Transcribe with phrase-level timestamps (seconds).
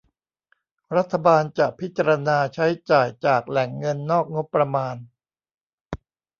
[0.95, 4.95] รัฐบาลจะพิจารณาใช้จ่ายจากแหล่งเงินนอกงบประมาณ